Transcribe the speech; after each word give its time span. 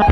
Já, 0.00 0.06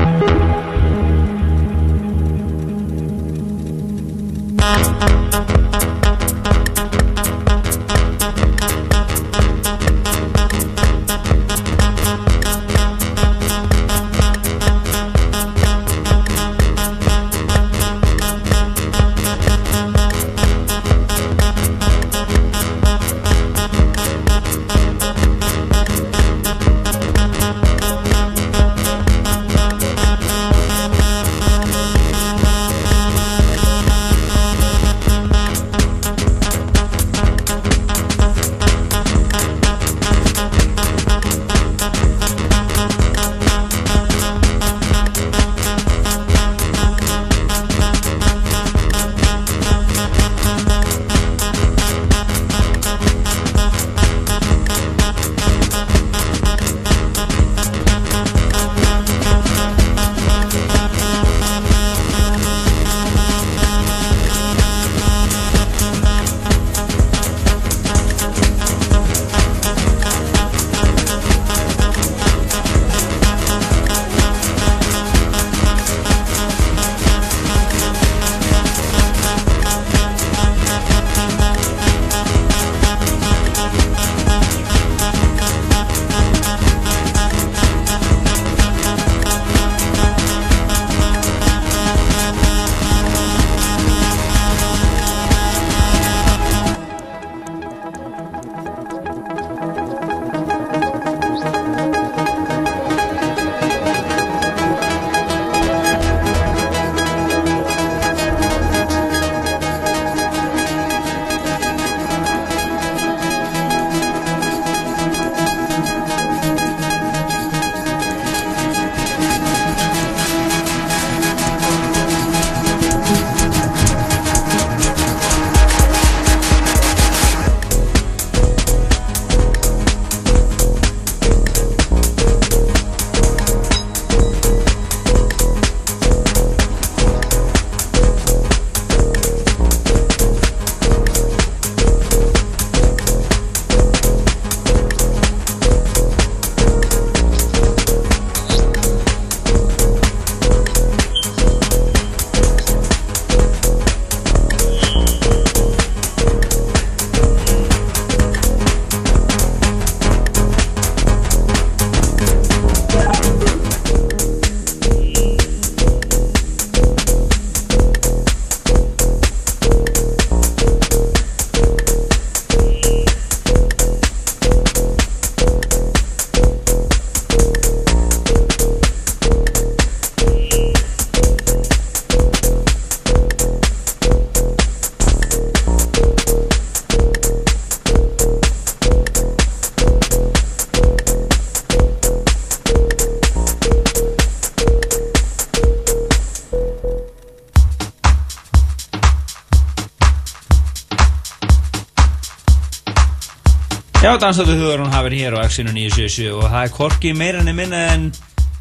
dansöldu 204.39 204.61
hugur 204.63 204.79
hún 204.79 204.91
hafið 204.93 205.13
hér 205.19 205.35
á 205.35 205.39
X-inu 205.49 205.71
977 205.75 206.27
og 206.31 206.45
það 206.47 206.61
er 206.63 206.69
Korki 206.71 207.09
meira 207.11 207.39
enn 207.43 207.55
minna 207.57 207.79
en 207.91 208.03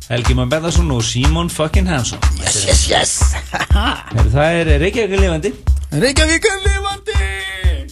Helgi 0.09 0.35
Már 0.35 0.49
Beðarsson 0.51 0.89
og 0.91 1.05
Simon 1.07 1.51
fucking 1.53 1.87
Hansson. 1.87 2.19
Yes, 2.41 2.57
yes, 2.67 2.81
yes. 2.91 3.13
Heru, 3.53 4.25
Það 4.33 4.57
er 4.57 4.71
Reykjavík 4.83 5.15
er 5.15 5.23
lifandi. 5.23 5.53
Reykjavík 6.03 6.49
er 6.51 6.57
lifandi. 6.65 7.19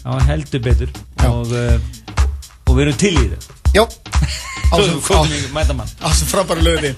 Já, 0.01 0.17
heldur 0.33 0.65
betur 0.65 0.91
og, 1.29 1.53
uh, 1.55 1.77
og 2.67 2.73
við 2.75 2.83
erum 2.89 2.99
til 3.05 3.13
í 3.13 3.29
það. 3.37 3.47
Já 3.77 3.85
Svo 4.67 5.21
Ásum- 5.23 6.27
frábæra 6.33 6.65
lögði. 6.67 6.91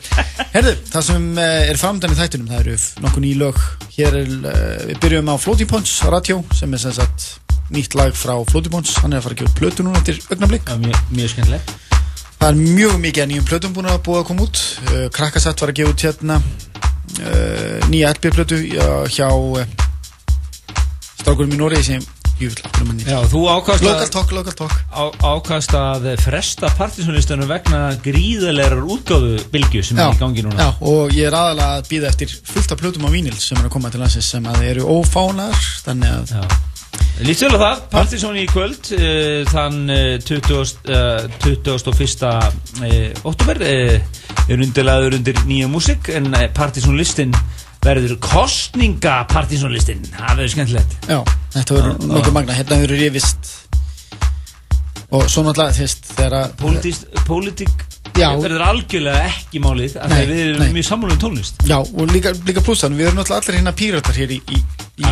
Herðu, 0.55 0.73
það 0.89 1.05
sem 1.11 1.27
uh, 1.37 1.43
er 1.69 1.83
framdann 1.83 2.15
í 2.17 2.21
þættunum 2.23 2.49
það 2.49 2.63
eru 2.63 2.79
nokkuð 3.05 3.27
ný 3.27 3.35
lög. 3.43 3.61
Hér 3.99 4.17
er, 4.23 4.33
uh, 4.41 4.89
við 4.89 5.03
byrjum 5.05 5.29
á 5.29 5.37
Floating 5.37 5.69
Points 5.69 5.99
á 6.01 6.09
Radio 6.17 6.41
sem 6.57 6.73
er 6.73 6.81
sem 6.87 6.97
sagt 6.97 7.28
nýtt 7.75 7.97
lag 7.99 8.15
frá 8.17 8.35
Points 8.49 8.97
hann 9.03 9.13
er 9.13 9.21
að 9.21 9.29
fara 9.29 9.37
að 9.37 9.43
gefa 9.43 9.59
plötu 9.59 9.87
núna 9.87 10.01
eftir 10.01 10.21
augnablik. 10.33 10.69
Já, 10.69 10.77
mjög, 10.81 11.01
mjög 11.15 11.33
skemmtilegt. 11.35 11.75
Það 12.39 12.49
er 12.49 12.61
mjög 12.79 13.01
mikið 13.03 13.25
að 13.25 13.31
nýjum 13.33 13.49
plötum 13.49 13.75
búin 13.75 13.91
að 13.91 14.03
búið 14.07 14.21
að 14.21 14.29
koma 14.29 14.47
út. 14.47 14.63
Uh, 14.89 15.07
Krakkasett 15.15 15.65
var 15.65 15.73
að 15.73 15.81
gefa 15.81 15.95
út 15.95 16.07
hérna 16.07 16.39
uh, 16.39 17.89
nýja 17.91 18.13
LP 18.15 18.31
plötu 18.37 18.61
já, 18.63 18.87
hjá 19.11 19.29
uh, 19.33 19.67
strákurum 21.19 21.53
í 21.57 21.61
Nóri 21.61 21.83
sem 21.83 22.07
Já, 22.39 23.19
þú 23.27 23.41
ákast 23.51 23.83
Local 23.83 24.05
að, 24.05 24.11
talk, 24.15 24.31
local 24.31 24.55
talk. 24.55 24.75
Á, 24.95 25.11
ákast 25.27 25.73
að 25.75 26.05
fresta 26.23 26.71
partysónlistunum 26.79 27.51
vegna 27.51 27.81
gríðalegar 28.05 28.79
útgáfu 28.87 29.41
bylgju 29.51 29.83
sem 29.89 29.99
er 29.99 30.15
í 30.15 30.21
gangi 30.21 30.45
núna. 30.47 30.69
já, 30.69 30.69
og 30.87 31.17
ég 31.17 31.27
er 31.27 31.35
aðalega 31.35 31.81
að 31.81 31.91
býða 31.91 32.13
eftir 32.13 32.37
fullt 32.53 32.77
af 32.77 32.79
plötum 32.79 33.09
á 33.09 33.11
vínil 33.11 33.35
sem 33.35 33.59
er 33.59 33.67
að 33.67 33.75
koma 33.75 33.91
til 33.91 34.05
landsins 34.05 34.31
sem 34.31 34.47
að 34.47 34.69
eru 34.71 34.87
ófánar 34.87 35.59
þannig 35.83 36.15
að 36.15 36.37
Já. 36.39 36.45
Lítið 37.19 37.49
vel 37.49 37.59
á 37.59 37.61
það, 37.65 37.81
Partizón 37.93 38.37
í 38.39 38.47
kvöld 38.47 38.91
uh, 38.95 39.43
þann 39.51 39.79
uh, 39.91 40.19
20, 40.23 40.59
uh, 40.87 41.27
21. 41.43 42.27
Uh, 42.79 43.11
oktober 43.27 43.63
uh, 43.67 43.97
er 44.49 44.63
undirlaður 44.63 45.19
undir 45.19 45.41
nýja 45.49 45.69
músik 45.71 46.11
en 46.15 46.31
Partizón 46.55 46.99
listin 46.99 47.35
verður 47.85 48.17
kostninga 48.23 49.21
Partizón 49.31 49.75
listin 49.75 50.03
það 50.15 50.37
verður 50.37 50.55
skemmtilegt 50.55 51.11
já, 51.11 51.19
þetta 51.57 51.79
verður 51.79 51.93
Já, 51.93 52.07
nokkuð 52.07 52.31
já. 52.31 52.37
magna 52.39 52.59
hérna 52.59 52.81
verður 52.83 53.03
rifist 53.05 53.53
og 55.09 55.29
svo 55.33 55.45
náttúrulega 55.47 55.77
þú 55.77 55.83
veist 55.87 56.11
þegar 56.15 56.33
að 56.43 57.87
Já. 58.19 58.33
verður 58.35 58.65
algjörlega 58.67 59.27
ekki 59.29 59.61
málið 59.63 59.97
af 60.01 60.11
því 60.11 60.19
að 60.19 60.31
við 60.33 60.41
erum 60.43 60.63
nei. 60.65 60.73
mjög 60.75 60.87
sammála 60.89 61.15
um 61.15 61.21
tónlist 61.23 61.65
Já, 61.69 61.77
og 61.79 62.11
líka, 62.11 62.33
líka 62.49 62.65
plussan, 62.67 62.97
við 62.99 63.09
erum 63.09 63.21
náttúrulega 63.21 63.45
allir 63.45 63.59
hérna 63.61 63.75
píratar 63.79 64.19
hér 64.19 64.33
í, 64.35 64.39
í, 64.43 64.59
í 64.99 65.07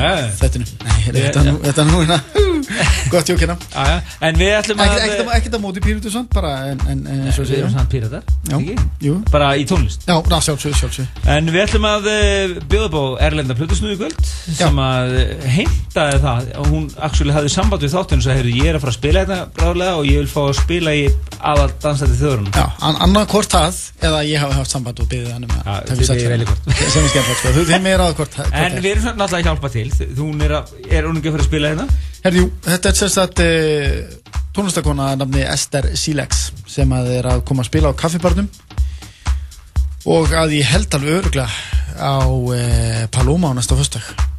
Ég- 1.07 1.23
þetta, 1.23 1.41
er 1.41 1.47
nú, 1.47 1.57
já. 1.57 1.65
þetta 1.69 1.83
er 1.83 1.91
nú 1.91 2.01
hérna. 2.03 2.19
Gott 3.13 3.29
jókina 3.31 3.55
Aja, 3.79 4.01
En 4.27 4.39
við 4.39 4.53
ætlum 4.57 4.81
að 4.83 4.97
Ekkert 5.37 5.55
á 5.55 5.61
móti 5.63 5.83
pírutu 5.85 6.11
samt 6.11 6.33
bara 6.35 6.53
en, 6.73 6.81
en, 6.91 7.03
en 7.07 7.21
eins 7.29 7.39
og 7.39 7.47
Við 7.47 7.61
erum 7.61 7.75
samt 7.75 7.91
píratar 7.93 8.25
Já, 8.51 8.57
ekki? 8.59 8.75
jú. 9.07 9.17
Bara 9.31 9.53
í 9.59 9.67
tónlist? 9.69 10.07
En 11.31 11.51
við 11.53 11.63
ætlum 11.67 11.87
að 11.89 12.09
bjóða 12.71 12.89
upp 12.89 12.97
á 12.99 13.05
Erlenda 13.29 13.57
Plutusnúi 13.59 13.97
kvöld 14.01 14.19
sem 14.57 14.81
að 14.83 15.15
uh, 15.21 15.47
heimtaði 15.57 16.21
það. 16.25 16.51
Og 16.63 16.69
hún 16.73 16.87
actually 17.07 17.35
hafði 17.37 17.53
samband 17.55 17.87
við 17.87 17.95
þáttinu 17.95 18.23
og 18.23 18.27
sagði, 18.27 18.55
ég 18.61 18.71
er 18.71 18.79
að 18.79 18.85
fara 18.87 18.95
að 18.95 18.99
spila 18.99 19.25
þetta 19.25 19.39
bráðlega 19.57 19.97
og 20.01 20.11
ég 20.11 20.21
vil 20.23 20.31
fá 20.31 20.41
að 20.47 20.55
spila 20.61 20.95
í 20.97 21.05
aðal 21.47 21.69
dansætti 21.83 22.19
þjóðurinn 22.21 22.51
Já, 22.57 22.65
an 22.89 23.01
annað 23.07 23.29
hvort 23.35 23.57
það 23.57 23.81
eða 24.09 24.23
ég 24.27 24.43
hafi 24.43 24.59
haft 24.61 24.73
samband 24.73 25.03
og 25.03 25.11
byggðið 25.13 25.35
hann 25.37 25.47
um 25.47 25.57
að 25.63 25.91
þið 25.91 26.13
byrðið 26.13 26.33
vel 26.33 26.41
í 26.41 26.49
hvort. 26.51 26.71
Er 26.77 26.91
er 27.93 28.05
að 28.07 28.15
En 28.57 28.77
er. 28.77 28.81
við 28.83 28.93
erum 28.97 29.07
náttúrulega 29.21 29.43
að 29.43 29.49
hjálpa 29.51 29.73
til. 29.77 30.13
Hún 30.19 30.43
er, 30.45 30.59
er 30.91 31.09
hún 31.09 31.21
ekki 31.21 31.31
að 31.31 31.39
fara 31.39 31.47
að 31.47 31.51
spila 31.51 31.73
hérna? 31.73 31.89
Herri, 32.25 32.43
jú, 32.43 32.51
þetta 32.67 32.93
er 32.93 33.01
sérst 33.01 33.23
að 33.23 33.43
uh, 33.47 34.37
tónlistakona 34.57 35.11
að 35.13 35.25
nafni 35.25 35.45
Esther 35.47 35.91
Silex 35.97 36.47
sem 36.71 36.95
að 36.97 37.13
er 37.19 37.31
að 37.35 37.45
koma 37.49 37.65
að 37.65 37.71
spila 37.71 37.93
á 37.93 38.01
kaffibarnum. 38.05 38.49
Og 40.07 40.33
að 40.39 40.57
ég 40.61 40.71
held 40.71 40.95
alveg 40.97 41.21
öruglega 41.21 41.51
á 41.99 42.25
uh, 42.25 43.05
Paloma 43.13 43.53
á 43.53 43.57
næsta 43.59 43.79
föstdag 43.79 44.36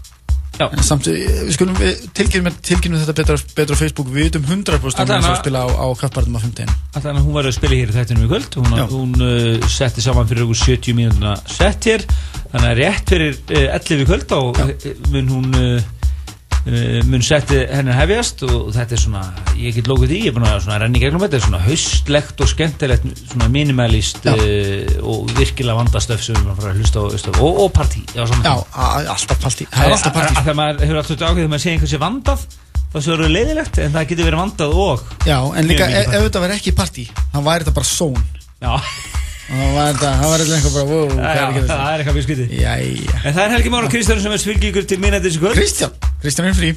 Já. 0.58 0.68
en 0.72 0.84
samt, 0.84 1.08
eh, 1.08 1.26
við 1.48 1.52
skulum 1.54 1.76
tilkynum, 2.18 2.56
tilkynum 2.66 3.02
þetta 3.04 3.16
betra, 3.20 3.38
betra 3.58 3.78
á 3.78 3.82
Facebook. 3.82 4.08
Við 4.14 4.30
vitum 4.30 4.48
100% 4.50 5.04
um 5.04 5.06
Allan 5.06 5.24
að 5.24 5.36
að- 5.36 5.42
spila 5.44 5.66
á, 5.66 5.68
á 5.70 5.88
kaffibarnum 6.00 6.38
á 6.38 6.42
15 6.42 6.72
Þannig 6.98 7.20
að 7.22 7.26
hún 7.28 7.38
var 7.38 7.46
að 7.46 7.58
spila 7.60 7.76
hér 7.78 7.92
í 7.92 7.98
þættinum 7.98 8.26
í 8.26 8.32
kvöld. 8.32 8.58
Hún, 8.58 8.72
hún 8.96 9.14
uh, 9.22 9.68
setti 9.70 10.02
saman 10.02 10.28
fyrir 10.28 10.48
okkur 10.48 10.62
70 10.64 10.98
mínúna 10.98 11.36
sett 11.46 11.84
hér. 11.86 12.08
Þannig 12.54 12.72
að 12.72 12.80
rétt 12.82 13.14
fyrir 13.14 13.38
uh, 13.52 13.76
11 13.78 14.02
í 14.02 14.10
kvöld 14.10 14.32
uh, 14.32 14.66
mun 15.12 15.30
hún 15.36 15.56
uh, 15.56 15.97
mun 17.08 17.24
setti 17.24 17.62
henni 17.72 17.94
hefjast 17.96 18.44
og 18.48 18.70
þetta 18.76 18.96
er 18.98 19.02
svona, 19.02 19.24
ég 19.56 19.78
get 19.78 19.88
lókuð 19.88 20.14
í 20.18 20.20
ég 20.26 20.32
er 20.32 20.36
búin 20.36 20.48
að 20.50 20.60
svona 20.66 20.80
renni 20.84 21.00
gegnum 21.02 21.24
þetta, 21.24 21.40
er 21.40 21.46
svona 21.46 21.62
haustlegt 21.64 22.44
og 22.44 22.52
skemmtilegt, 22.52 23.08
svona 23.32 23.50
minimalist 23.54 24.28
uh, 24.28 24.36
og 25.08 25.32
virkilega 25.38 25.78
vandastöf 25.80 26.24
sem 26.26 26.36
við 26.36 26.42
erum 26.42 26.54
að 26.54 26.62
fara 26.62 26.74
að 26.74 26.82
hlusta 26.82 27.00
á 27.00 27.06
á. 27.08 27.40
og, 27.40 27.62
og 27.66 27.74
partí 27.78 28.04
já, 28.12 28.24
Já, 28.44 28.56
alltaf 29.88 30.16
partí. 30.16 30.40
Þegar 30.42 30.58
maður 30.60 30.84
hefur 30.86 31.02
alltaf 31.02 31.22
ákveð 31.22 31.44
þegar 31.44 31.54
maður 31.54 31.64
sé 31.66 31.76
einhvern 31.76 31.94
sé 31.94 32.02
vandað 32.02 32.48
þá 32.88 32.98
séu 33.04 33.16
það 33.20 33.34
leiðilegt 33.36 33.80
en 33.84 33.96
það 33.96 34.10
getur 34.12 34.28
verið 34.30 34.42
vandað 34.42 34.76
og 34.84 35.08
Já, 35.28 35.38
en 35.60 35.70
líka 35.70 35.88
ef, 35.92 36.12
þetta 36.16 36.44
verði 36.44 36.60
ekki 36.62 36.76
partí 36.78 37.08
þá 37.14 37.40
væri 37.44 37.66
þetta 37.66 37.76
bara 37.78 37.90
són 37.90 38.20
já, 38.64 38.74
og 39.48 39.74
væri 39.78 39.96
þetta 39.96 40.58
eitthvað 40.58 40.76
bara 40.76 40.86
wow, 40.92 41.10
það 41.16 41.88
er 41.94 42.04
eitthvað 42.04 42.18
mjög 42.20 42.54
Jæja. 42.58 43.18
En 43.24 43.34
það 43.34 43.44
er 43.46 43.54
Helgi 43.56 43.74
Már 43.74 43.88
og 43.88 43.94
Kristján 43.94 44.22
sem 44.24 44.36
er 44.36 44.42
svilgingur 44.44 44.88
til 44.88 45.00
minna 45.00 45.20
þessu 45.24 45.42
kvöld. 45.44 45.56
Kristján, 45.56 45.94
Kristján 46.24 46.50
er 46.52 46.58
frí. 46.58 46.72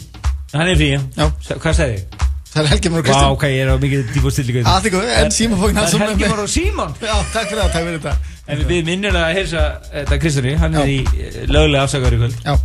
Hann 0.54 0.70
er 0.70 0.78
frí, 0.78 0.90
Já, 0.94 1.30
hvað 1.56 1.78
sagði 1.80 1.96
ég? 1.98 2.20
það 2.50 2.62
er 2.62 2.68
Helgi 2.72 2.90
Már 2.90 3.00
og 3.00 3.04
Vá, 3.04 3.10
Kristján 3.10 3.34
ok, 3.36 3.44
ég 3.50 3.64
er 3.64 3.70
á 3.70 3.76
mikið 3.78 4.12
dýbúr 4.14 4.34
stillingu. 4.34 4.62
Allt 4.66 4.86
í 4.86 4.92
góðu, 4.94 5.10
en 5.20 5.34
Símon 5.34 5.60
Fókin 5.60 5.78
Það 5.78 5.96
er 5.98 6.04
Helgi 6.06 6.30
Már 6.30 6.42
og 6.44 6.50
Símon? 6.50 6.94
Já, 6.98 7.14
takk 7.34 7.50
fyrir 7.50 7.62
það, 7.62 7.72
takk 7.74 7.88
fyrir 7.88 8.00
þetta 8.00 8.14
En 8.50 8.62
við 8.66 8.88
minnilega 8.88 9.26
að 9.28 9.36
heilsa 9.38 9.64
þetta 9.92 10.18
Kristjáni 10.24 10.54
Hann 10.58 10.78
er 10.80 10.90
í 10.90 10.96
eh, 11.06 11.36
löglega 11.46 11.84
afsakaður 11.86 12.16
í 12.16 12.20
kvöld. 12.24 12.40
Já, 12.42 12.56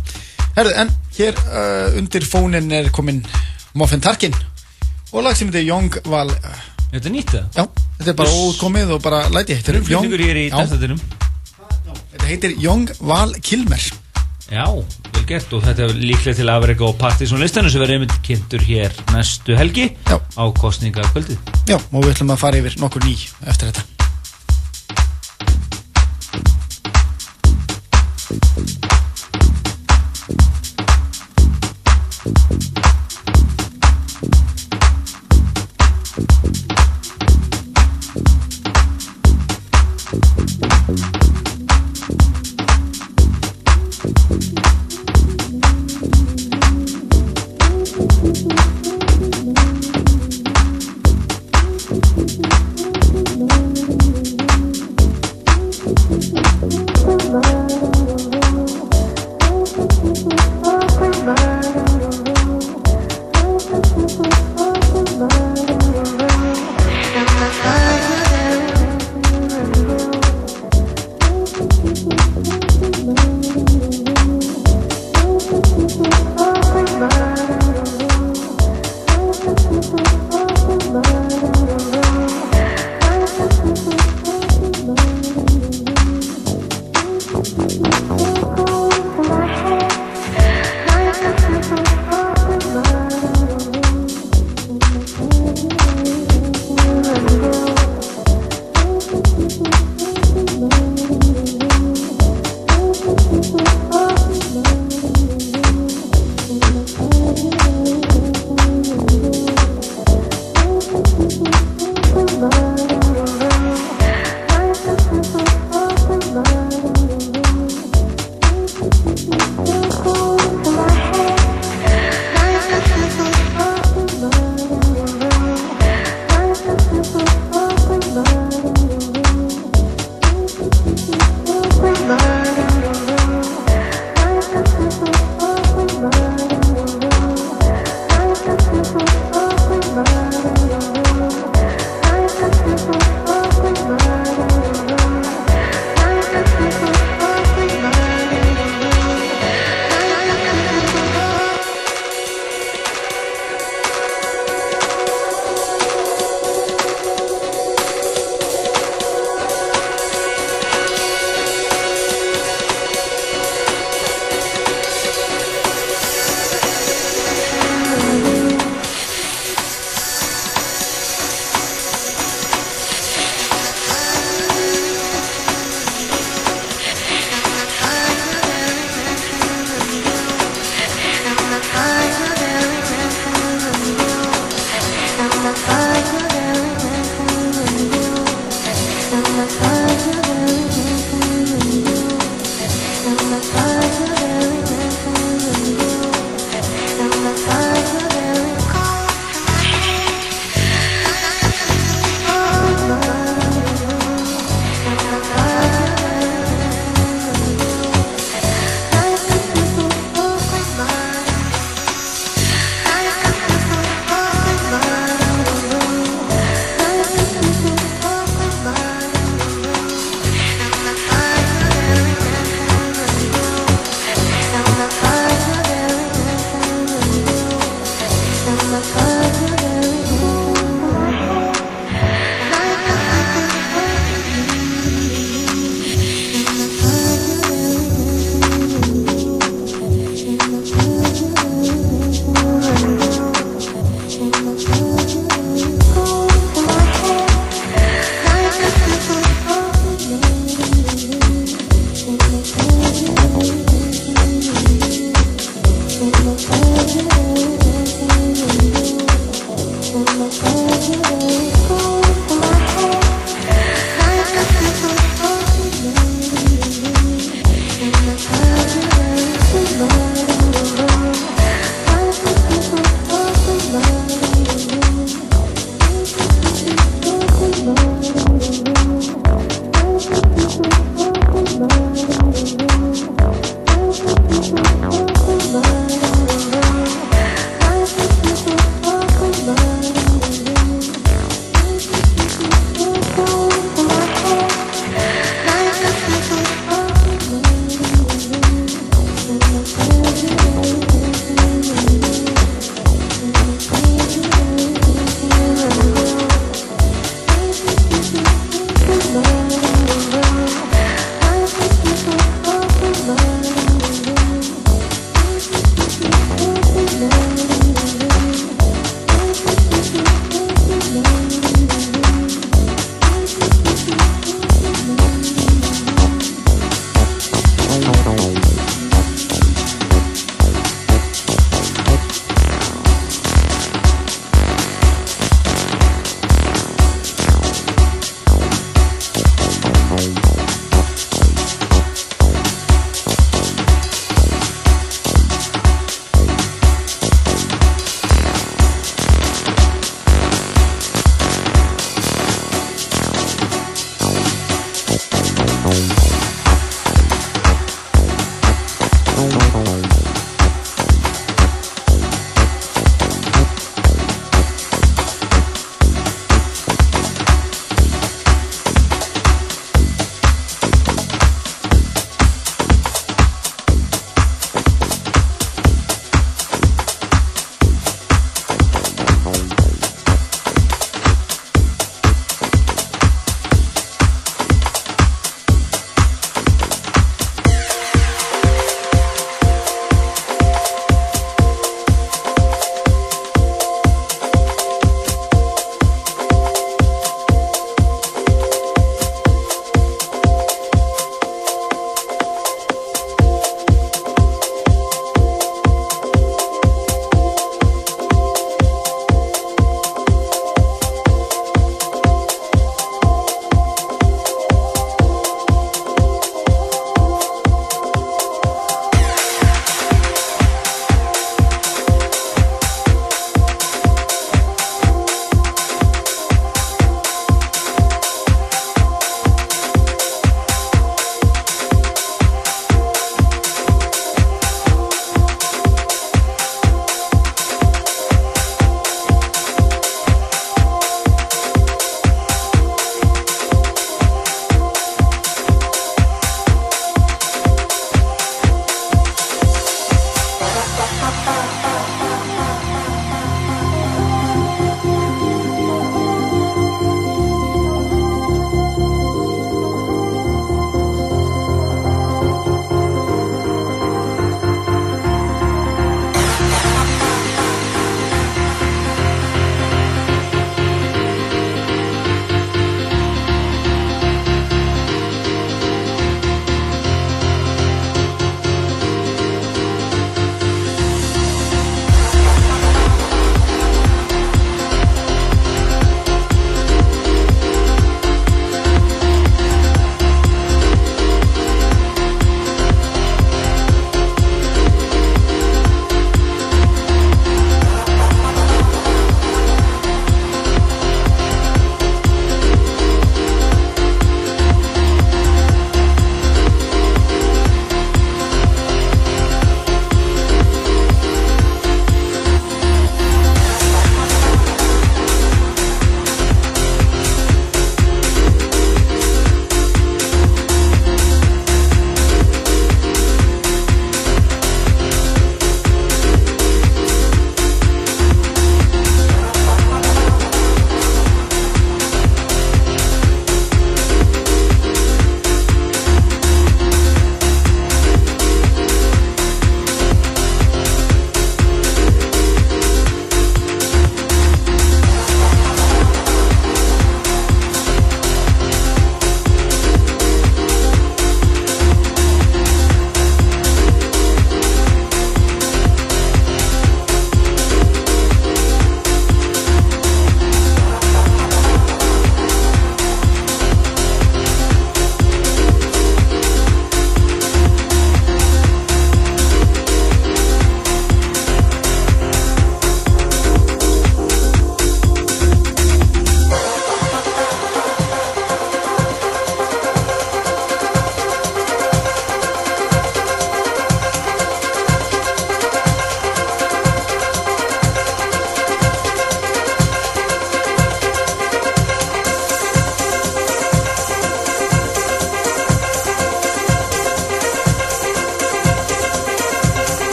herru, 0.56 0.72
en 0.82 0.90
hér 1.18 1.38
uh, 1.46 1.98
undir 2.00 2.26
fónin 2.26 2.74
er 2.74 2.90
komin 2.94 3.22
Muffin 3.78 4.02
Tarkin 4.02 4.34
og 5.12 5.22
lag 5.22 5.36
sem 5.38 5.48
heitir 5.48 5.68
Young 5.68 5.94
Val 6.10 6.32
Þetta 6.92 7.08
er 7.08 7.14
nýtt 7.14 7.32
það. 7.34 7.46
Já, 7.56 7.64
þetta 7.98 8.10
er 8.12 8.18
bara 8.20 8.34
ókomið 8.46 8.92
og 8.96 9.00
bara 9.04 9.22
læti 9.34 9.56
Þetta 9.58 9.72
er 9.74 10.50
danstættinum 10.54 11.00
Þetta 12.12 12.28
heitir 12.30 12.54
Young 12.62 12.90
Val 13.04 13.34
Kilmer. 13.44 13.82
Já, 14.46 14.64
vel 14.70 15.24
gert. 15.26 15.50
Og 15.56 15.64
þetta 15.66 15.88
er 15.88 15.96
líklega 15.98 16.36
til 16.38 16.52
afreika 16.52 16.86
og 16.86 16.94
partysón 17.00 17.42
listanu 17.42 17.72
sem 17.72 17.82
verður 17.82 17.98
einmitt 17.98 18.14
kynntur 18.26 18.62
hér 18.62 18.94
næstu 19.10 19.58
helgi 19.58 19.88
Já. 20.06 20.20
á 20.22 20.44
kostninga 20.54 21.02
kvöldið 21.10 21.36
Já, 21.66 21.76
og 21.80 21.98
við 22.06 22.14
ætlum 22.14 22.34
að 22.36 22.42
fara 22.44 22.62
yfir 22.62 22.78
nokkur 22.80 23.06
ný 23.08 23.16
eftir 23.50 23.72
þetta 23.72 23.95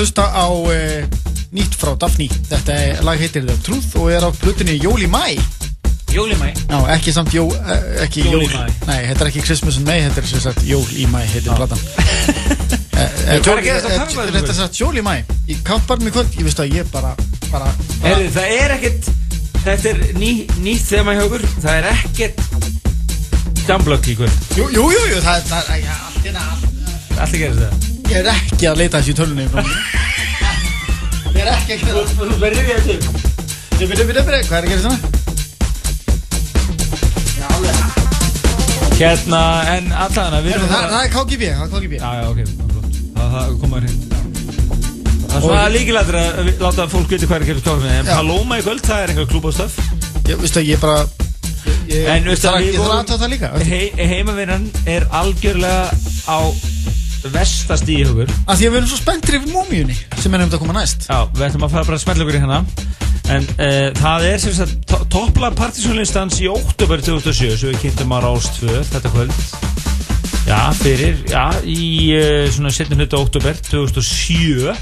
að 0.00 0.06
hlusta 0.06 0.24
á 0.32 0.46
uh, 0.48 1.02
nýtt 1.52 1.74
frá 1.76 1.92
Daphne. 2.00 2.28
Þetta 2.48 2.72
er, 2.72 3.00
lag 3.04 3.20
heitir 3.20 3.44
The 3.44 3.56
Truth 3.66 3.98
og 4.00 4.08
er 4.14 4.24
á 4.24 4.30
blutinni 4.40 4.78
Jóli 4.80 5.08
Mæ. 5.10 5.36
Jóli 6.10 6.34
mæ 6.40 6.48
Já, 6.50 6.78
ekki 6.96 7.12
samt 7.14 7.34
jó, 7.36 7.44
uh, 7.52 7.74
ekki 8.02 8.24
Jól 8.24 8.40
í 8.42 8.48
jól. 8.48 8.54
maí. 8.56 8.72
Nei, 8.88 9.00
þetta 9.10 9.26
er 9.26 9.30
ekki 9.30 9.44
Christmas 9.44 9.76
in 9.78 9.84
May, 9.86 10.00
þetta 10.06 10.22
er 10.22 10.30
sem 10.30 10.42
sagt 10.42 10.64
Jól 10.66 10.86
í 10.96 11.04
Mæ, 11.10 11.20
heitir 11.34 11.52
platan. 11.54 11.82
Eh, 13.00 13.06
er? 13.32 13.40
Þetta 13.40 13.94
er 13.96 14.42
sem 14.50 14.56
sagt 14.58 14.76
Jól 14.76 14.92
í 14.98 15.04
Mæ. 15.04 15.22
Í 15.48 15.54
kaffbarnum 15.64 16.10
í 16.10 16.12
kvöld, 16.12 16.34
ég 16.36 16.44
veist 16.44 16.60
að 16.60 16.74
ég 16.76 16.90
bara, 16.92 17.14
bara, 17.48 17.70
bara 17.70 18.10
Herri, 18.10 18.26
það 18.34 18.56
er 18.58 18.74
ekkert 18.76 19.08
Þetta 19.64 19.92
er 19.94 20.02
ný, 20.20 20.30
nýtt 20.60 20.84
þema 20.90 21.14
hjá 21.16 21.22
okkur 21.24 21.46
Það 21.62 21.78
er 21.78 21.88
ekkert 21.94 22.44
Jamblögg 23.64 24.10
í 24.12 24.18
kvöld 24.20 24.52
Jú, 24.58 24.68
jú, 24.76 24.84
jú, 24.90 25.20
það 25.24 25.38
er, 25.38 25.46
það 25.48 25.72
er, 25.78 25.94
allt 25.96 26.20
í 26.20 26.34
það. 26.36 26.66
Allt 27.16 27.30
er 27.30 27.40
gerist 27.46 27.64
það 27.64 27.79
Ég 28.10 28.16
er 28.20 28.28
ekki 28.32 28.66
að 28.70 28.80
leita 28.80 28.98
þessu 29.00 29.12
í 29.12 29.18
tölunni. 29.20 29.44
Ég 31.30 31.42
er 31.44 31.50
ekki 31.54 31.72
að 31.76 31.84
gera 31.86 32.00
það. 32.02 32.06
Þú 32.18 32.38
verður 32.42 32.64
við 32.66 32.74
þetta 32.76 32.94
Dubbi, 33.80 33.94
dubbi, 33.96 34.12
dubbi, 34.18 34.40
hvað 34.48 34.56
er 34.58 34.64
að 34.64 34.70
gera 34.74 34.82
svona? 34.84 34.98
Hérna, 39.00 39.38
en 39.72 39.86
allavega 39.96 40.40
Við 40.44 40.52
erum 40.58 40.66
Það, 40.68 40.96
er 40.98 41.12
KGB, 41.14 41.46
það 41.56 41.62
er 41.64 41.70
KGB. 41.72 41.94
Já, 41.96 42.10
já, 42.18 42.24
ok, 42.28 42.40
flott 42.50 42.88
Það, 43.16 43.28
það 43.36 43.54
koma 43.62 43.76
hér 43.80 43.94
Það 45.30 45.54
er 45.60 45.72
líkilættir 45.76 46.18
að 46.20 46.50
láta 46.60 46.86
fólk 46.92 47.08
vita 47.14 47.28
hvað 47.30 47.36
er 47.38 47.44
að 47.46 47.50
gera 47.52 47.62
skjáðum 47.62 47.86
En. 47.94 48.10
Paloma 48.10 48.58
í 48.60 48.64
kvöld, 48.66 48.82
það 48.84 49.00
er 49.06 49.12
einhver 49.14 49.28
klúbástöf 49.30 49.72
Ég 50.28 50.42
veist 50.42 50.58
að 50.60 50.68
ég 50.68 50.82
bara 50.82 50.98
En 51.90 52.28
veistu 52.28 52.44
þarf 52.44 52.58
að 52.58 52.66
við 52.66 52.76
vorum- 52.82 52.98
aðtöða 52.98 53.20
það 53.24 53.32
líka 53.32 53.48
veistu? 53.54 53.70
He, 53.72 53.80
Heimavinnan 54.12 54.68
er 54.98 55.08
algjörlega 55.22 55.84
á 56.28 56.38
vestast 57.34 57.90
í 57.92 58.00
hugur. 58.04 58.30
Af 58.46 58.56
því 58.60 58.68
að 58.68 58.72
við 58.72 58.80
erum 58.80 58.90
svo 58.90 59.00
spenntir 59.02 59.40
yfir 59.40 59.52
múmíunni 59.52 59.98
sem 60.20 60.32
er 60.32 60.42
nefnd 60.42 60.56
að 60.56 60.64
koma 60.64 60.78
næst. 60.80 61.10
Já, 61.10 61.26
við 61.34 61.46
ætlum 61.50 61.68
að 61.68 61.76
fara 61.76 61.88
bara 61.90 62.00
að 62.00 62.04
smetla 62.06 62.26
okkur 62.26 62.38
í 62.38 62.42
hérna 62.44 62.64
En 63.30 63.44
uh, 63.46 63.90
það 63.94 64.24
er 64.26 64.40
sem 64.42 64.54
sagt 64.56 64.78
to 64.90 64.98
topplag 65.12 65.54
partysónlistans 65.58 66.40
í 66.42 66.48
oktober 66.50 67.02
2007 67.04 67.58
sem 67.60 67.70
við 67.70 67.84
kynntum 67.84 68.14
á 68.16 68.18
Rást 68.24 68.58
2 68.58 68.80
þetta 68.90 69.12
kvöld. 69.14 69.42
Já, 70.48 70.58
fyrir, 70.80 71.20
já, 71.30 71.44
í 71.62 72.10
uh, 72.16 72.48
svona 72.50 72.72
setjum 72.74 72.98
hlutu 72.98 73.20
oktober 73.20 73.60
2007 73.68 74.74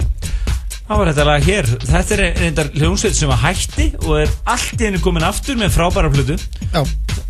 Það 0.88 0.98
var 1.02 1.08
þetta 1.10 1.24
lag 1.28 1.42
hér. 1.44 1.66
Þetta 1.84 2.14
er 2.16 2.20
reyndar 2.40 2.68
hljómsveit 2.72 3.16
sem 3.18 3.28
var 3.28 3.40
hætti 3.42 3.88
og 4.06 4.14
er 4.22 4.30
allt 4.48 4.80
í 4.80 4.86
henni 4.86 5.00
komin 5.04 5.26
aftur 5.26 5.58
með 5.60 5.74
frábæra 5.74 6.08
hlutu 6.14 6.36
Já, 6.72 6.80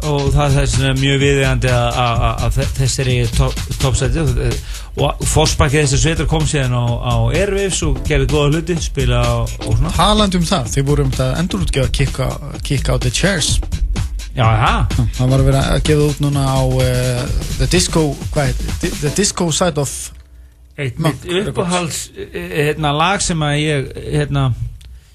og 0.07 0.29
það 0.35 0.59
er 0.63 0.95
mjög 1.01 1.17
viðegandi 1.25 1.73
að- 1.75 1.99
að 2.05 2.45
að 2.47 2.59
þessari 2.79 3.17
toppsæti 3.83 4.23
og, 4.23 4.31
og 5.03 5.25
fórspakkið 5.27 5.83
þessi 5.89 5.99
sveitar 6.05 6.29
kom 6.31 6.47
síðan 6.47 6.77
á, 6.79 6.85
á 6.87 7.15
Airwaves 7.35 7.81
og 7.89 7.99
gerði 8.07 8.29
góða 8.31 8.53
hluti 8.55 8.77
spila 8.83 9.23
og, 9.41 9.51
svona. 9.59 9.91
Talandi 9.97 10.39
um 10.39 10.47
það 10.53 10.71
Þau 10.77 10.83
voru 10.93 11.05
um 11.09 11.11
þetta 11.17 11.29
endurútgefa 11.43 11.91
kick, 11.99 12.21
á- 12.23 12.63
kick 12.63 12.89
out 12.95 13.03
the 13.03 13.11
chairs. 13.11 13.59
Já, 14.39 14.47
já, 14.55 14.87
Það 15.19 15.33
var 15.33 15.41
að 15.43 15.49
vera 15.51 15.63
að 15.75 15.83
gefa 15.89 16.07
út 16.13 16.21
núna 16.23 16.45
á 16.47 16.59
uh, 16.63 17.27
The 17.59 17.67
Disco? 17.67 18.05
The 18.79 19.11
Disco 19.19 19.51
Side 19.51 19.83
of 19.83 19.91
eitt 20.79 21.03
Monk 21.03 21.27
uppáhalds 21.43 22.09
eh, 22.15 22.49
hérna, 22.71 22.95
lag 22.97 23.23
sem 23.25 23.43
að 23.43 23.55
ég 23.61 23.93
hérna, 24.15 24.49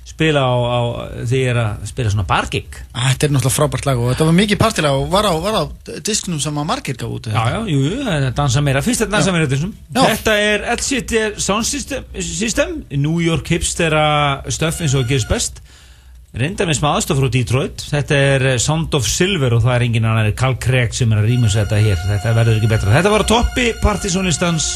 spila 0.07 0.43
á, 0.43 0.53
á 0.53 0.79
því 1.23 1.39
ég 1.39 1.51
er 1.53 1.59
að 1.61 1.85
spila 1.89 2.11
svona 2.13 2.25
bargig 2.27 2.79
Þetta 2.91 3.27
er 3.27 3.33
náttúrulega 3.33 3.55
frábært 3.55 3.87
lag 3.87 4.01
og 4.01 4.09
þetta 4.11 4.27
var 4.27 4.35
mikið 4.37 4.59
partilega 4.61 4.99
og 4.99 5.07
var 5.13 5.27
á, 5.29 5.33
var 5.41 5.57
á 5.57 5.63
disknum 6.05 6.41
sem 6.43 6.59
að 6.59 6.67
margir 6.69 6.99
gaf 6.99 7.13
út 7.15 7.29
Já, 7.31 7.39
já, 7.55 7.59
jú, 7.71 7.81
það 8.03 8.27
er 8.27 8.35
dansa 8.37 8.63
meira. 8.65 8.83
Fyrst 8.85 9.05
að 9.05 9.13
dansa 9.15 9.31
Já. 9.31 9.35
meira 9.37 9.51
þessum. 9.53 9.71
Þetta 9.95 10.35
er 10.49 10.65
LCT 10.75 11.23
Sound 11.41 11.69
System, 11.69 12.09
system 12.19 12.75
New 12.91 13.23
York 13.23 13.53
hipstera 13.55 14.05
stöf 14.51 14.83
eins 14.83 14.97
og 14.99 15.07
gerist 15.09 15.31
best. 15.31 15.63
Reyndar 16.33 16.65
með 16.65 16.79
smaðastof 16.79 17.19
frá 17.19 17.29
Detroit. 17.29 17.83
Þetta 17.93 18.17
er 18.17 18.47
eh, 18.55 18.55
Sound 18.61 18.95
of 18.97 19.05
Silver 19.05 19.53
og 19.53 19.61
það 19.63 19.75
er 19.75 19.83
engin 19.85 20.07
annar 20.09 20.31
Carl 20.37 20.57
Craig 20.57 20.95
sem 20.97 21.11
er 21.13 21.21
að 21.21 21.29
rýma 21.29 21.51
þetta 21.53 21.77
hér. 21.77 21.99
Þetta 22.09 22.33
verður 22.39 22.57
ekki 22.57 22.71
betra. 22.71 22.95
Þetta 22.95 23.11
var 23.13 23.25
toppi 23.29 23.67
partysónlistans 23.83 24.71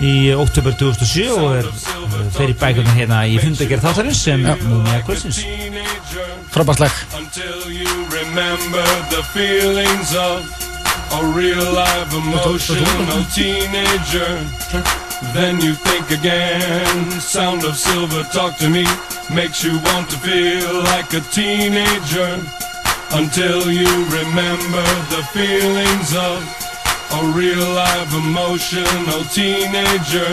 í 0.00 0.32
oktober 0.32 0.72
2007 0.80 1.36
og 1.36 1.58
er 1.58 1.68
eh, 1.68 2.24
fer 2.32 2.52
í 2.52 2.56
bækurna 2.56 2.96
hérna 2.96 3.20
í 3.28 3.36
fundagerð 3.42 3.84
þáttarins 3.84 4.24
sem 4.24 4.46
Múmia 4.64 5.02
Kvölsins 5.04 5.42
Frábært 6.50 6.80
lag 6.82 6.96
Until 7.18 7.70
you 7.70 7.92
remember 8.08 8.86
the 9.12 9.22
feelings 9.34 10.16
of 10.16 10.68
a 11.12 11.24
real 11.34 11.72
live 11.72 12.14
emotional 12.14 13.24
teenager. 13.34 14.30
Then 15.34 15.60
you 15.60 15.74
think 15.74 16.10
again. 16.10 17.10
Sound 17.20 17.64
of 17.64 17.76
silver 17.76 18.22
talk 18.32 18.56
to 18.58 18.70
me 18.70 18.86
makes 19.34 19.64
you 19.64 19.78
want 19.90 20.08
to 20.10 20.16
feel 20.18 20.72
like 20.84 21.12
a 21.12 21.20
teenager. 21.32 22.40
Until 23.12 23.70
you 23.70 23.90
remember 24.06 24.86
the 25.10 25.22
feelings 25.34 26.14
of 26.14 26.69
a 27.12 27.32
real 27.32 27.66
live 27.74 28.12
emotional 28.14 29.24
teenager. 29.24 30.32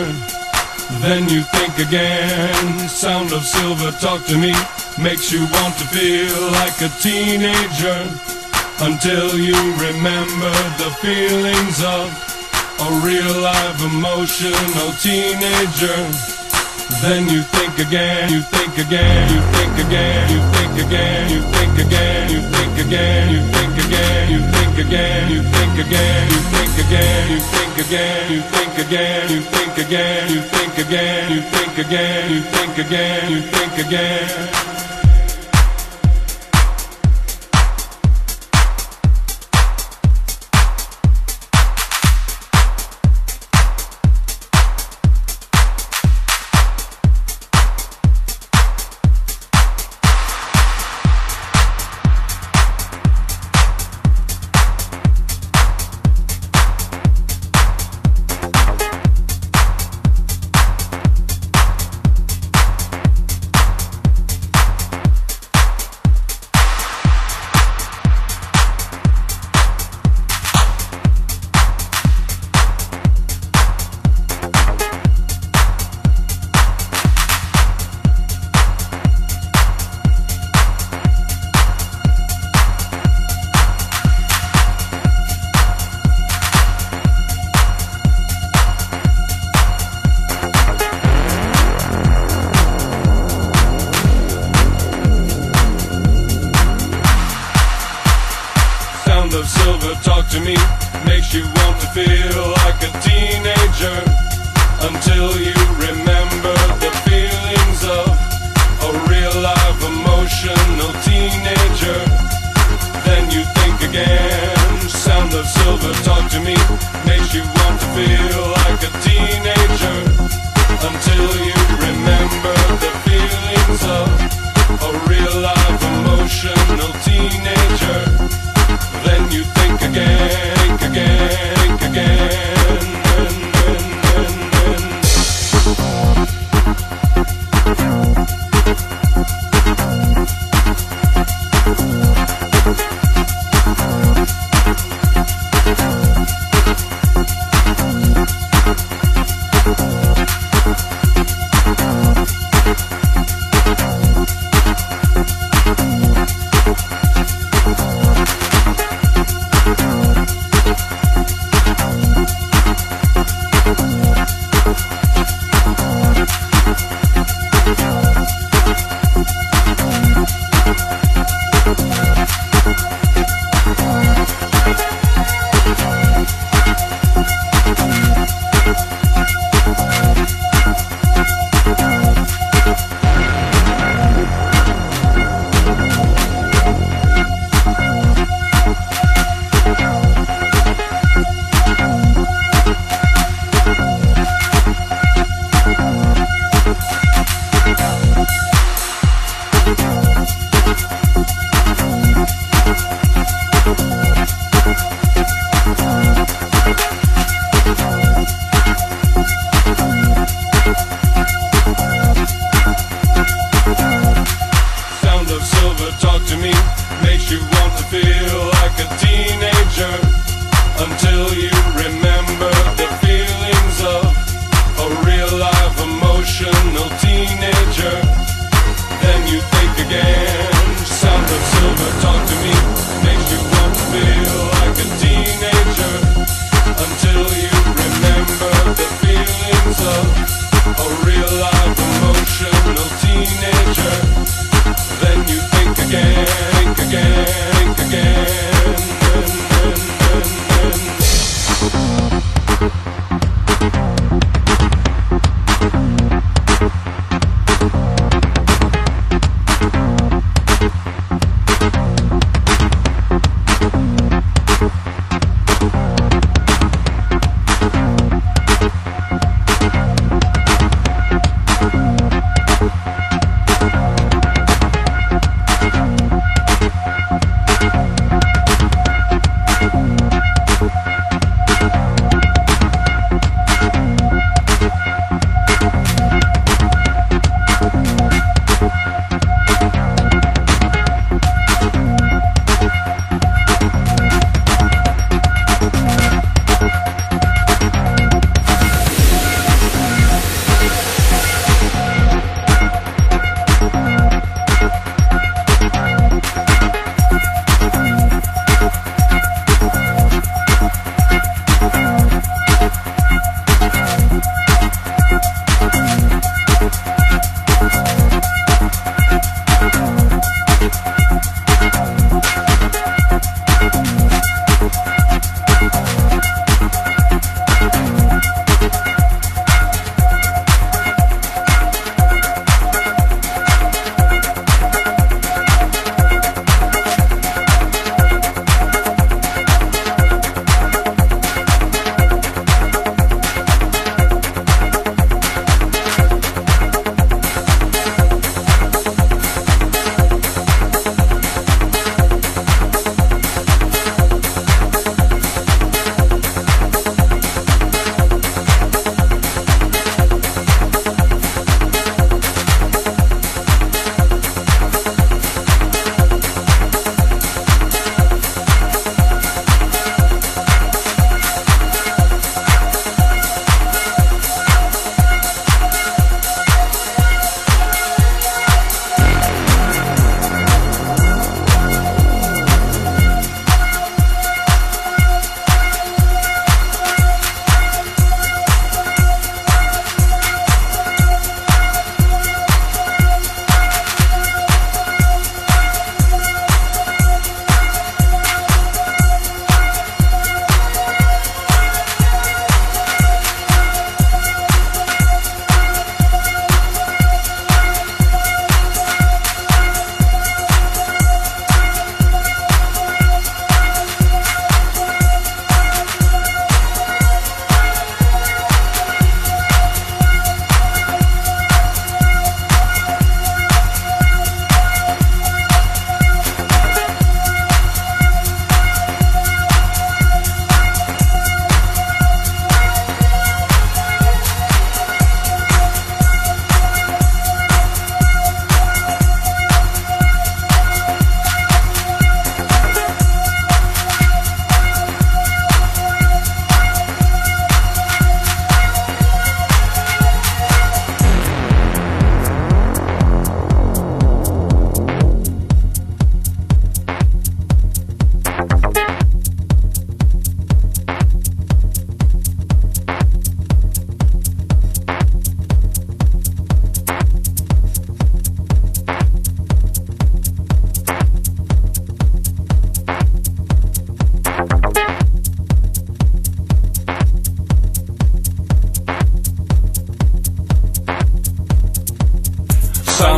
Then 1.00 1.28
you 1.28 1.42
think 1.42 1.78
again. 1.78 2.88
Sound 2.88 3.32
of 3.32 3.44
silver 3.44 3.90
talk 3.98 4.24
to 4.26 4.38
me 4.38 4.54
makes 5.02 5.32
you 5.32 5.40
want 5.40 5.76
to 5.78 5.86
feel 5.86 6.40
like 6.52 6.80
a 6.80 6.88
teenager. 7.00 7.98
Until 8.80 9.38
you 9.38 9.58
remember 9.76 10.54
the 10.78 10.90
feelings 11.02 11.82
of 11.82 12.06
a 12.80 12.90
real 13.04 13.42
live 13.42 13.80
emotional 13.82 14.92
teenager. 15.02 16.37
Then 16.88 17.28
you 17.28 17.42
think 17.42 17.78
again, 17.78 18.32
you 18.32 18.40
think 18.40 18.78
again, 18.78 19.28
you 19.28 19.40
think 19.52 19.86
again, 19.86 20.30
you 20.32 20.40
think 20.50 20.86
again, 20.86 21.28
you 21.30 21.40
think 21.52 21.78
again, 21.78 22.30
you 22.30 22.40
think 22.40 22.78
again, 22.80 23.28
you 23.30 23.40
think 23.40 23.78
again, 23.78 24.30
you 24.30 24.40
think 24.40 24.78
again, 24.78 25.28
you 25.28 25.42
think 25.42 25.78
again, 25.78 26.28
you 26.28 26.40
think 26.40 26.78
again, 26.80 27.28
you 27.28 27.40
think 27.40 27.78
again, 27.78 28.32
you 28.32 28.40
think 28.40 28.78
again, 28.78 29.28
you 29.28 29.40
think 29.42 29.78
again, 29.78 30.28
you 30.30 30.40
think 30.40 30.78
again, 30.78 31.30
you 31.30 31.40
think 31.42 31.78
again, 31.78 32.30
you 32.32 32.40
think 32.40 32.78
again, 32.78 33.30
you 33.30 33.40
think 33.42 33.86
again. 33.86 34.77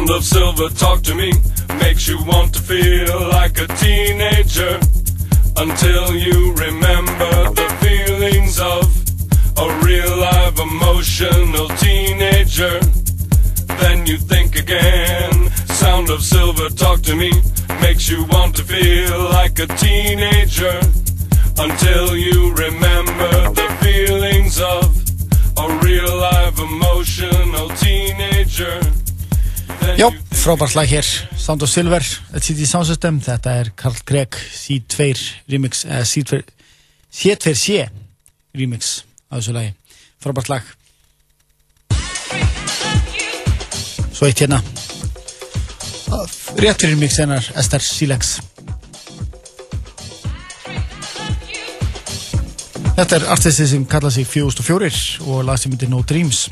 Sound 0.00 0.16
of 0.16 0.24
silver 0.24 0.68
talk 0.70 1.02
to 1.02 1.14
me 1.14 1.30
makes 1.78 2.08
you 2.08 2.16
want 2.24 2.54
to 2.54 2.62
feel 2.62 3.20
like 3.28 3.60
a 3.60 3.66
teenager 3.66 4.80
until 5.58 6.16
you 6.16 6.54
remember 6.54 7.32
the 7.52 7.68
feelings 7.82 8.58
of 8.58 8.88
a 9.58 9.84
real 9.84 10.16
live 10.16 10.58
emotional 10.58 11.68
teenager. 11.76 12.80
Then 13.78 14.06
you 14.06 14.16
think 14.16 14.56
again. 14.56 15.50
Sound 15.66 16.08
of 16.08 16.22
silver 16.22 16.70
talk 16.70 17.02
to 17.02 17.14
me 17.14 17.30
makes 17.82 18.08
you 18.08 18.24
want 18.24 18.56
to 18.56 18.64
feel 18.64 19.20
like 19.24 19.58
a 19.58 19.66
teenager 19.66 20.80
until 21.58 22.16
you 22.16 22.54
remember 22.54 23.50
the 23.52 23.68
feelings 23.82 24.58
of 24.62 24.96
a 25.58 25.78
real 25.84 26.16
live 26.16 26.58
emotional 26.58 27.68
teenager. 27.76 28.80
Think 29.96 30.30
frábært 30.40 30.74
lag 30.74 30.88
hér. 30.88 31.04
Sound 31.36 31.62
of 31.62 31.68
Silver, 31.68 32.04
City 32.40 32.64
Sound 32.64 32.86
System. 32.88 33.18
Þetta 33.20 33.52
er 33.60 33.70
Carl 33.76 33.96
Gregg 34.08 34.36
C2 34.36 35.10
remix, 35.50 35.84
eða 35.84 36.06
C2 36.08 36.40
C2C 37.10 37.88
remix 38.56 38.92
af 39.28 39.40
þessu 39.40 39.54
lagi, 39.56 39.74
frábært 40.22 40.48
lag. 40.52 40.70
Svo 44.14 44.28
eitt 44.28 44.40
hérna. 44.40 44.62
Rétt 46.60 46.82
fyrir 46.82 46.96
mix 47.00 47.20
hennar 47.20 47.44
Esther 47.60 47.84
Silex. 47.84 48.38
Þetta 52.96 53.16
er 53.16 53.30
artisti 53.32 53.68
sem 53.68 53.86
kalla 53.88 54.10
sig 54.12 54.26
4004 54.28 55.22
og 55.26 55.46
lag 55.48 55.60
sem 55.60 55.72
heitir 55.72 55.92
No 55.92 56.02
Dreams 56.04 56.48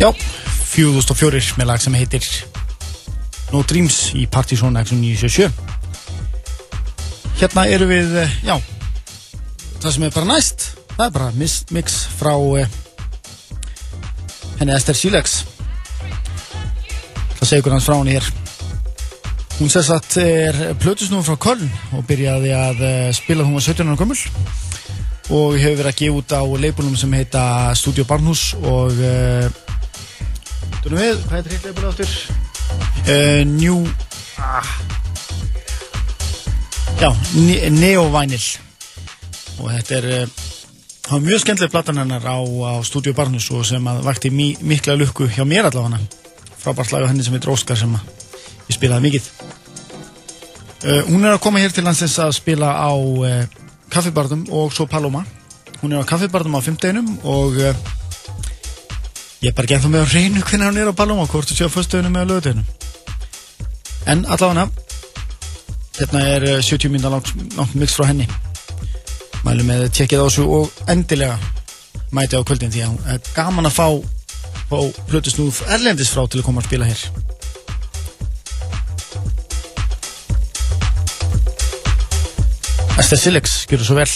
Já, 0.00 0.08
4004 0.72 1.58
með 1.60 1.66
lag 1.68 1.80
sem 1.82 1.92
heitir 1.98 2.24
No 3.50 3.60
Dreams 3.68 4.14
í 4.16 4.24
Partizón 4.32 4.78
X977 4.80 5.50
Hérna 7.40 7.66
eru 7.68 7.88
við, 7.90 8.14
eh, 8.22 8.32
já 8.46 8.56
það 9.80 9.92
sem 9.92 10.06
er 10.06 10.14
bara 10.14 10.30
næst 10.30 10.66
það 10.94 11.04
er 11.06 11.14
bara 11.18 11.30
mix, 11.36 11.94
frá 12.16 12.32
uh, 12.32 12.64
henni 14.60 14.74
Esther 14.76 14.96
Silex 14.96 15.42
það 17.38 17.48
segur 17.48 17.72
hans 17.72 17.88
frá 17.88 17.96
henni 17.96 18.16
hér. 18.16 18.26
Hún 19.60 19.72
sess 19.72 19.92
að 19.92 20.18
er 20.24 20.58
plötusnúm 20.80 21.24
frá 21.24 21.36
Köln 21.40 21.68
og 21.96 22.04
byrjaði 22.08 22.52
að 22.56 22.84
uh, 22.84 23.08
spila 23.16 23.44
hún 23.44 23.56
var 23.56 23.64
17 23.68 23.88
ára 23.88 24.00
gömul 24.00 24.20
og 25.30 25.56
hefur 25.60 25.80
verið 25.80 25.90
að 25.92 25.98
gefa 26.00 26.20
út 26.20 26.36
á 26.36 26.42
leifbúlum 26.64 26.96
sem 27.00 27.12
heita 27.16 27.42
Studio 27.78 28.04
Barnhús 28.08 28.54
og 28.60 28.96
uh, 28.96 29.68
Dunum 30.80 30.96
við, 31.00 31.18
hvað 31.28 31.34
heitir 31.36 31.52
hitt 31.56 31.66
leifbúl 31.68 31.88
áttur? 31.90 32.12
Uh, 33.04 33.42
New 33.48 33.80
ah. 34.40 34.70
Já, 37.00 37.10
Ne- 37.36 37.70
Neo 37.74 38.06
Vinyl 38.12 38.46
og 39.60 39.68
þetta 39.74 39.96
er 39.98 40.06
uh, 40.22 40.38
það 41.04 41.12
var 41.12 41.24
mjög 41.26 41.42
skemmtileg 41.42 41.72
platan 41.74 42.00
hennar 42.00 42.24
á, 42.24 42.36
á 42.40 42.72
Studio 42.86 43.12
Barnhús 43.16 43.50
og 43.52 43.66
sem 43.68 43.90
að 43.92 44.00
vakti 44.06 44.32
mi 44.32 44.54
mikla 44.64 44.96
lukku 44.96 45.28
hjá 45.28 45.44
mér 45.48 45.68
allavega 45.68 46.00
frábært 46.60 46.94
lag 46.94 47.04
á 47.04 47.10
henni 47.10 47.24
sem 47.26 47.36
heitir 47.36 47.52
Óskar 47.52 47.76
sem 47.80 47.92
ég 47.96 48.76
spilaði 48.78 49.08
mikið 49.10 49.28
uh, 50.88 51.02
hún 51.10 51.24
er 51.26 51.34
að 51.34 51.42
koma 51.44 51.60
hér 51.60 51.76
til 51.76 51.84
landsins 51.84 52.16
að 52.24 52.32
spila 52.40 52.72
á 52.72 52.92
uh, 52.96 53.44
kaffibarðum 53.92 54.46
og 54.48 54.72
svo 54.72 54.88
Paloma 54.88 55.26
hún 55.82 55.92
er 55.92 56.04
á 56.04 56.08
kaffibarðum 56.08 56.56
á 56.56 56.64
fimmdeginum 56.64 57.18
og 57.28 57.60
Ég 59.40 59.50
er 59.50 59.56
bara 59.56 59.70
genn 59.70 59.80
þá 59.80 59.88
með 59.88 60.02
að 60.04 60.14
reynu 60.14 60.42
hvernig 60.44 60.66
hann 60.68 60.78
er 60.82 60.92
á 60.92 60.98
Paloma 60.98 61.24
hvort 61.30 61.48
þú 61.48 61.56
séu 61.56 61.68
að 61.70 61.76
fyrstöðunum 61.78 62.12
með 62.12 62.26
að 62.26 62.32
lögutöðunum 62.34 62.88
en 64.10 64.24
allavega 64.32 64.66
þetta 65.96 66.22
er 66.24 66.46
eh, 66.48 66.62
70 66.64 66.92
minna 66.92 67.10
langt, 67.12 67.32
langt 67.56 67.74
mix 67.78 67.96
frá 67.96 68.08
henni. 68.08 68.26
Mælu 69.44 69.64
með 69.64 69.86
að 69.86 69.92
tjekkið 69.96 70.22
á 70.22 70.26
þessu 70.26 70.46
og 70.56 70.82
endilega 70.92 71.36
mæti 72.16 72.36
á 72.36 72.44
kvöldin 72.44 72.72
því 72.72 72.84
að 72.84 72.90
hún 72.92 73.12
er 73.14 73.30
gaman 73.36 73.68
að 73.68 73.76
fá 73.76 73.86
og 74.70 74.98
hlutu 75.10 75.32
snúð 75.32 75.62
erlendis 75.76 76.12
frá 76.12 76.24
til 76.28 76.40
að 76.40 76.46
koma 76.48 76.62
að 76.62 76.68
spila 76.70 76.88
hér. 76.90 77.04
Esther 83.00 83.18
Silix, 83.18 83.62
gjur 83.70 83.80
þú 83.80 83.88
svo 83.88 83.98
vel. 84.00 84.10